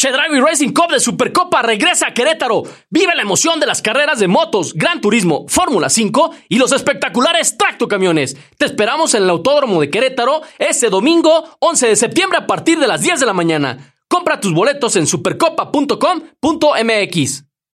Chedraui 0.00 0.40
Racing 0.40 0.70
Cup 0.70 0.92
de 0.92 0.98
Supercopa 0.98 1.60
regresa 1.60 2.06
a 2.06 2.14
Querétaro. 2.14 2.62
Vive 2.88 3.14
la 3.14 3.20
emoción 3.20 3.60
de 3.60 3.66
las 3.66 3.82
carreras 3.82 4.18
de 4.18 4.28
motos, 4.28 4.72
Gran 4.72 5.02
Turismo, 5.02 5.44
Fórmula 5.46 5.90
5 5.90 6.30
y 6.48 6.56
los 6.56 6.72
espectaculares 6.72 7.58
tractocamiones. 7.58 8.34
Te 8.56 8.64
esperamos 8.64 9.12
en 9.12 9.24
el 9.24 9.28
Autódromo 9.28 9.78
de 9.78 9.90
Querétaro 9.90 10.40
este 10.58 10.88
domingo 10.88 11.44
11 11.58 11.88
de 11.88 11.96
septiembre 11.96 12.38
a 12.38 12.46
partir 12.46 12.78
de 12.78 12.88
las 12.88 13.02
10 13.02 13.20
de 13.20 13.26
la 13.26 13.34
mañana. 13.34 13.92
Compra 14.08 14.40
tus 14.40 14.54
boletos 14.54 14.96
en 14.96 15.06
supercopa.com.mx. 15.06 17.49